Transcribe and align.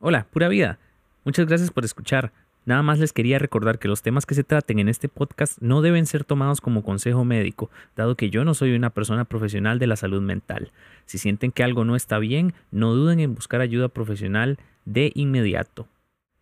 Hola, 0.00 0.28
pura 0.30 0.46
vida. 0.46 0.78
Muchas 1.24 1.46
gracias 1.46 1.72
por 1.72 1.84
escuchar. 1.84 2.30
Nada 2.64 2.84
más 2.84 3.00
les 3.00 3.12
quería 3.12 3.40
recordar 3.40 3.80
que 3.80 3.88
los 3.88 4.00
temas 4.00 4.26
que 4.26 4.36
se 4.36 4.44
traten 4.44 4.78
en 4.78 4.88
este 4.88 5.08
podcast 5.08 5.60
no 5.60 5.82
deben 5.82 6.06
ser 6.06 6.22
tomados 6.22 6.60
como 6.60 6.84
consejo 6.84 7.24
médico, 7.24 7.68
dado 7.96 8.14
que 8.14 8.30
yo 8.30 8.44
no 8.44 8.54
soy 8.54 8.76
una 8.76 8.90
persona 8.90 9.24
profesional 9.24 9.80
de 9.80 9.88
la 9.88 9.96
salud 9.96 10.22
mental. 10.22 10.70
Si 11.04 11.18
sienten 11.18 11.50
que 11.50 11.64
algo 11.64 11.84
no 11.84 11.96
está 11.96 12.20
bien, 12.20 12.54
no 12.70 12.94
duden 12.94 13.18
en 13.18 13.34
buscar 13.34 13.60
ayuda 13.60 13.88
profesional 13.88 14.58
de 14.84 15.10
inmediato. 15.16 15.88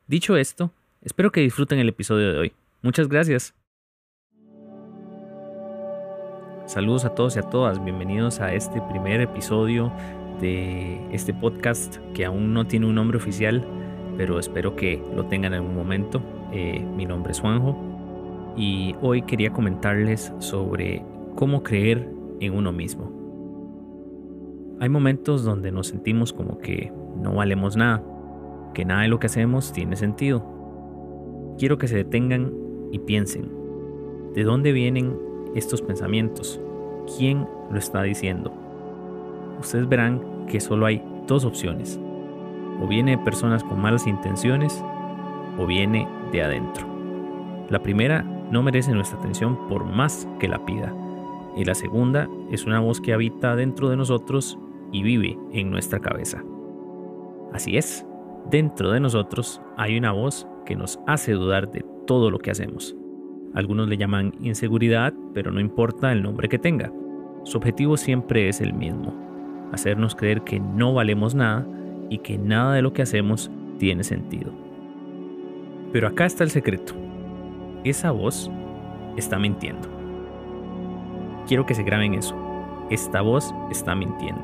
Dicho 0.06 0.36
esto, 0.36 0.70
espero 1.00 1.32
que 1.32 1.40
disfruten 1.40 1.78
el 1.78 1.88
episodio 1.88 2.34
de 2.34 2.38
hoy. 2.38 2.52
Muchas 2.82 3.08
gracias. 3.08 3.54
Saludos 6.66 7.06
a 7.06 7.14
todos 7.14 7.36
y 7.36 7.38
a 7.38 7.42
todas, 7.42 7.82
bienvenidos 7.82 8.40
a 8.40 8.52
este 8.52 8.82
primer 8.82 9.22
episodio 9.22 9.90
de 10.40 11.00
este 11.12 11.32
podcast 11.32 11.96
que 12.14 12.24
aún 12.24 12.52
no 12.52 12.66
tiene 12.66 12.86
un 12.86 12.94
nombre 12.94 13.16
oficial, 13.16 13.64
pero 14.16 14.38
espero 14.38 14.76
que 14.76 15.02
lo 15.14 15.26
tengan 15.26 15.54
en 15.54 15.60
algún 15.60 15.74
momento. 15.74 16.22
Eh, 16.52 16.84
mi 16.96 17.06
nombre 17.06 17.32
es 17.32 17.40
Juanjo 17.40 17.76
y 18.56 18.94
hoy 19.02 19.22
quería 19.22 19.52
comentarles 19.52 20.32
sobre 20.38 21.02
cómo 21.34 21.62
creer 21.62 22.08
en 22.40 22.54
uno 22.54 22.72
mismo. 22.72 23.12
Hay 24.80 24.88
momentos 24.88 25.44
donde 25.44 25.72
nos 25.72 25.88
sentimos 25.88 26.32
como 26.32 26.58
que 26.58 26.92
no 27.16 27.34
valemos 27.34 27.76
nada, 27.76 28.02
que 28.74 28.84
nada 28.84 29.02
de 29.02 29.08
lo 29.08 29.18
que 29.18 29.26
hacemos 29.26 29.72
tiene 29.72 29.96
sentido. 29.96 31.54
Quiero 31.58 31.78
que 31.78 31.88
se 31.88 31.96
detengan 31.96 32.52
y 32.92 32.98
piensen, 32.98 33.50
¿de 34.34 34.44
dónde 34.44 34.72
vienen 34.72 35.18
estos 35.54 35.80
pensamientos? 35.80 36.60
¿Quién 37.16 37.46
lo 37.70 37.78
está 37.78 38.02
diciendo? 38.02 38.65
Ustedes 39.58 39.88
verán 39.88 40.46
que 40.46 40.60
solo 40.60 40.86
hay 40.86 41.02
dos 41.26 41.44
opciones. 41.44 42.00
O 42.80 42.86
viene 42.86 43.12
de 43.12 43.24
personas 43.24 43.64
con 43.64 43.80
malas 43.80 44.06
intenciones 44.06 44.84
o 45.58 45.66
viene 45.66 46.06
de 46.32 46.42
adentro. 46.42 46.86
La 47.70 47.82
primera 47.82 48.22
no 48.50 48.62
merece 48.62 48.92
nuestra 48.92 49.18
atención 49.18 49.68
por 49.68 49.84
más 49.84 50.28
que 50.38 50.48
la 50.48 50.64
pida. 50.64 50.94
Y 51.56 51.64
la 51.64 51.74
segunda 51.74 52.28
es 52.50 52.64
una 52.64 52.80
voz 52.80 53.00
que 53.00 53.12
habita 53.12 53.56
dentro 53.56 53.88
de 53.88 53.96
nosotros 53.96 54.58
y 54.92 55.02
vive 55.02 55.38
en 55.52 55.70
nuestra 55.70 56.00
cabeza. 56.00 56.44
Así 57.52 57.76
es, 57.76 58.06
dentro 58.50 58.90
de 58.92 59.00
nosotros 59.00 59.60
hay 59.76 59.96
una 59.96 60.12
voz 60.12 60.46
que 60.64 60.76
nos 60.76 61.00
hace 61.06 61.32
dudar 61.32 61.70
de 61.70 61.84
todo 62.06 62.30
lo 62.30 62.38
que 62.38 62.50
hacemos. 62.50 62.94
Algunos 63.54 63.88
le 63.88 63.96
llaman 63.96 64.34
inseguridad, 64.40 65.14
pero 65.32 65.50
no 65.50 65.60
importa 65.60 66.12
el 66.12 66.22
nombre 66.22 66.48
que 66.48 66.58
tenga. 66.58 66.92
Su 67.44 67.56
objetivo 67.56 67.96
siempre 67.96 68.48
es 68.48 68.60
el 68.60 68.74
mismo, 68.74 69.14
hacernos 69.72 70.14
creer 70.14 70.42
que 70.42 70.60
no 70.60 70.94
valemos 70.94 71.34
nada 71.34 71.66
y 72.08 72.18
que 72.18 72.38
nada 72.38 72.74
de 72.74 72.82
lo 72.82 72.92
que 72.92 73.02
hacemos 73.02 73.50
tiene 73.78 74.04
sentido. 74.04 74.52
Pero 75.92 76.08
acá 76.08 76.26
está 76.26 76.44
el 76.44 76.50
secreto. 76.50 76.94
Esa 77.84 78.10
voz 78.10 78.50
está 79.16 79.38
mintiendo. 79.38 79.88
Quiero 81.46 81.66
que 81.66 81.74
se 81.74 81.82
graben 81.82 82.14
eso. 82.14 82.34
Esta 82.90 83.20
voz 83.20 83.54
está 83.70 83.94
mintiendo. 83.94 84.42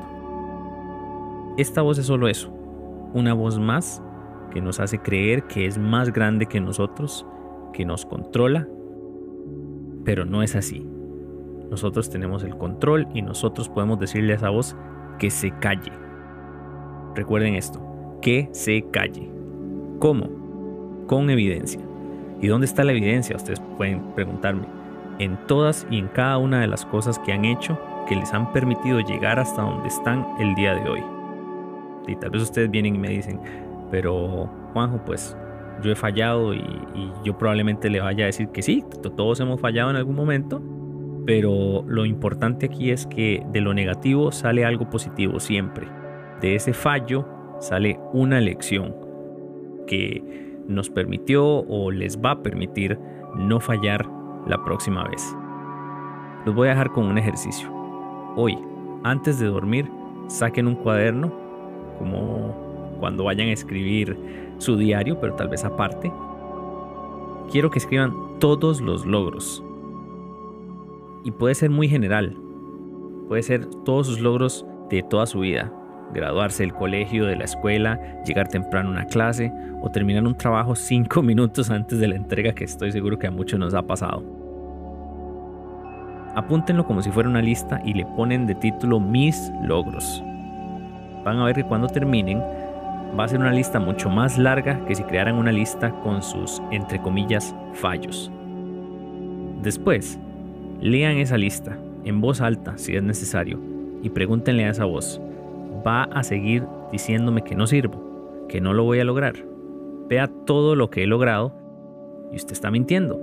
Esta 1.57 1.81
voz 1.81 1.97
es 1.97 2.05
solo 2.05 2.27
eso. 2.27 2.49
Una 3.13 3.33
voz 3.33 3.59
más 3.59 4.01
que 4.51 4.61
nos 4.61 4.79
hace 4.79 4.99
creer 4.99 5.43
que 5.43 5.65
es 5.65 5.77
más 5.77 6.11
grande 6.11 6.45
que 6.45 6.59
nosotros, 6.59 7.25
que 7.73 7.85
nos 7.85 8.05
controla 8.05 8.67
pero 10.03 10.25
no 10.25 10.43
es 10.43 10.55
así. 10.55 10.85
Nosotros 11.69 12.09
tenemos 12.09 12.43
el 12.43 12.57
control 12.57 13.07
y 13.13 13.21
nosotros 13.21 13.69
podemos 13.69 13.99
decirle 13.99 14.33
a 14.33 14.35
esa 14.35 14.49
voz 14.49 14.75
que 15.19 15.29
se 15.29 15.51
calle. 15.59 15.91
Recuerden 17.15 17.55
esto, 17.55 17.81
que 18.21 18.49
se 18.51 18.83
calle. 18.91 19.29
¿Cómo? 19.99 20.29
Con 21.07 21.29
evidencia. 21.29 21.81
¿Y 22.41 22.47
dónde 22.47 22.65
está 22.65 22.83
la 22.83 22.91
evidencia? 22.91 23.35
Ustedes 23.35 23.61
pueden 23.77 24.01
preguntarme. 24.15 24.65
En 25.19 25.37
todas 25.47 25.85
y 25.89 25.99
en 25.99 26.07
cada 26.07 26.37
una 26.37 26.61
de 26.61 26.67
las 26.67 26.85
cosas 26.85 27.19
que 27.19 27.31
han 27.31 27.45
hecho 27.45 27.79
que 28.07 28.15
les 28.15 28.33
han 28.33 28.51
permitido 28.51 28.99
llegar 28.99 29.39
hasta 29.39 29.61
donde 29.61 29.87
están 29.87 30.25
el 30.39 30.55
día 30.55 30.75
de 30.75 30.89
hoy. 30.89 31.03
Y 32.07 32.15
tal 32.15 32.31
vez 32.31 32.41
ustedes 32.41 32.69
vienen 32.69 32.95
y 32.95 32.97
me 32.97 33.09
dicen, 33.09 33.39
pero 33.91 34.49
Juanjo, 34.73 34.99
pues 35.05 35.37
yo 35.81 35.91
he 35.91 35.95
fallado 35.95 36.53
y, 36.53 36.63
yo 37.23 37.37
probablemente 37.37 37.89
le 37.89 37.99
vaya 37.99 38.25
a 38.25 38.27
decir 38.27 38.49
que 38.49 38.61
sí, 38.61 38.83
todos 39.15 39.39
hemos 39.39 39.59
fallado 39.59 39.89
en 39.89 39.95
algún 39.95 40.15
momento, 40.15 40.61
pero 41.25 41.83
lo 41.87 42.05
importante 42.05 42.65
aquí 42.65 42.91
es 42.91 43.05
que 43.07 43.43
de 43.51 43.61
lo 43.61 43.73
negativo 43.73 44.31
sale 44.31 44.65
algo 44.65 44.89
positivo 44.89 45.39
siempre. 45.39 45.87
De 46.41 46.55
ese 46.55 46.73
fallo 46.73 47.25
sale 47.59 47.99
una 48.11 48.41
lección 48.41 48.95
que 49.87 50.23
nos 50.67 50.89
permitió 50.89 51.45
o 51.45 51.91
les 51.91 52.19
va 52.19 52.31
a 52.31 52.43
permitir 52.43 52.97
no 53.35 53.59
fallar 53.59 54.05
la 54.47 54.63
próxima 54.63 55.03
vez. 55.07 55.35
Los 56.45 56.55
voy 56.55 56.67
a 56.67 56.71
dejar 56.71 56.91
con 56.91 57.05
un 57.05 57.17
ejercicio. 57.17 57.71
Hoy, 58.35 58.57
antes 59.03 59.39
de 59.39 59.47
dormir, 59.47 59.89
saquen 60.27 60.67
un 60.67 60.75
cuaderno 60.75 61.31
como 61.97 62.97
cuando 62.99 63.25
vayan 63.25 63.47
a 63.47 63.53
escribir 63.53 64.17
su 64.57 64.77
diario, 64.77 65.19
pero 65.19 65.35
tal 65.35 65.49
vez 65.49 65.63
aparte. 65.63 66.11
Quiero 67.51 67.69
que 67.69 67.79
escriban 67.79 68.13
todos 68.39 68.81
los 68.81 69.05
logros. 69.05 69.63
Y 71.23 71.31
puede 71.31 71.55
ser 71.55 71.69
muy 71.69 71.87
general. 71.87 72.35
Puede 73.27 73.43
ser 73.43 73.65
todos 73.85 74.07
sus 74.07 74.19
logros 74.19 74.65
de 74.89 75.03
toda 75.03 75.25
su 75.25 75.39
vida. 75.39 75.71
Graduarse 76.13 76.63
del 76.63 76.73
colegio, 76.73 77.25
de 77.25 77.35
la 77.35 77.45
escuela, 77.45 77.99
llegar 78.23 78.47
temprano 78.47 78.89
a 78.89 78.91
una 78.91 79.05
clase 79.05 79.51
o 79.81 79.89
terminar 79.89 80.25
un 80.25 80.35
trabajo 80.35 80.75
cinco 80.75 81.21
minutos 81.21 81.69
antes 81.69 81.99
de 81.99 82.07
la 82.07 82.15
entrega 82.15 82.53
que 82.53 82.65
estoy 82.65 82.91
seguro 82.91 83.17
que 83.17 83.27
a 83.27 83.31
muchos 83.31 83.59
nos 83.59 83.73
ha 83.73 83.81
pasado. 83.81 84.23
Apúntenlo 86.35 86.85
como 86.85 87.01
si 87.01 87.11
fuera 87.11 87.29
una 87.29 87.41
lista 87.41 87.79
y 87.85 87.93
le 87.93 88.05
ponen 88.05 88.47
de 88.47 88.55
título 88.55 88.99
mis 88.99 89.51
logros. 89.63 90.21
Van 91.23 91.37
a 91.37 91.45
ver 91.45 91.55
que 91.55 91.63
cuando 91.63 91.87
terminen 91.87 92.41
va 93.17 93.25
a 93.25 93.27
ser 93.27 93.39
una 93.39 93.51
lista 93.51 93.79
mucho 93.79 94.09
más 94.09 94.37
larga 94.37 94.83
que 94.85 94.95
si 94.95 95.03
crearan 95.03 95.35
una 95.35 95.51
lista 95.51 95.91
con 96.01 96.23
sus, 96.23 96.61
entre 96.71 96.99
comillas, 96.99 97.55
fallos. 97.73 98.31
Después, 99.61 100.19
lean 100.83 101.15
esa 101.17 101.37
lista 101.37 101.77
en 102.03 102.19
voz 102.19 102.41
alta 102.41 102.77
si 102.77 102.97
es 102.97 103.01
necesario 103.01 103.57
y 104.01 104.09
pregúntenle 104.09 104.65
a 104.65 104.71
esa 104.71 104.83
voz, 104.83 105.21
¿va 105.87 106.03
a 106.03 106.23
seguir 106.23 106.65
diciéndome 106.91 107.41
que 107.41 107.55
no 107.55 107.67
sirvo, 107.67 108.45
que 108.49 108.59
no 108.59 108.73
lo 108.73 108.83
voy 108.83 108.99
a 108.99 109.05
lograr? 109.05 109.33
Vea 110.09 110.29
todo 110.45 110.75
lo 110.75 110.89
que 110.89 111.03
he 111.03 111.07
logrado 111.07 111.53
y 112.33 112.35
usted 112.35 112.51
está 112.51 112.69
mintiendo. 112.69 113.17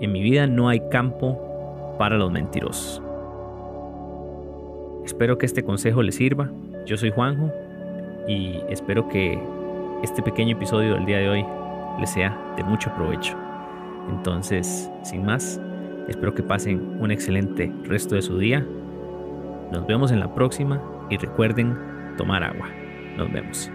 En 0.00 0.12
mi 0.12 0.22
vida 0.22 0.46
no 0.46 0.70
hay 0.70 0.80
campo 0.88 1.94
para 1.98 2.16
los 2.16 2.32
mentirosos. 2.32 3.02
Espero 5.04 5.36
que 5.36 5.44
este 5.44 5.62
consejo 5.62 6.02
le 6.02 6.12
sirva. 6.12 6.50
Yo 6.86 6.96
soy 6.96 7.10
Juanjo 7.10 7.52
y 8.26 8.56
espero 8.70 9.10
que 9.10 9.38
este 10.02 10.22
pequeño 10.22 10.56
episodio 10.56 10.94
del 10.94 11.04
día 11.04 11.18
de 11.18 11.28
hoy 11.28 11.44
les 12.00 12.08
sea 12.08 12.54
de 12.56 12.64
mucho 12.64 12.90
provecho. 12.94 13.36
Entonces, 14.08 14.90
sin 15.02 15.26
más, 15.26 15.60
espero 16.08 16.34
que 16.34 16.42
pasen 16.42 16.98
un 17.00 17.10
excelente 17.10 17.72
resto 17.84 18.14
de 18.14 18.22
su 18.22 18.38
día. 18.38 18.66
Nos 19.72 19.86
vemos 19.86 20.12
en 20.12 20.20
la 20.20 20.34
próxima 20.34 20.82
y 21.10 21.16
recuerden 21.16 21.76
tomar 22.16 22.42
agua. 22.42 22.68
Nos 23.16 23.32
vemos. 23.32 23.70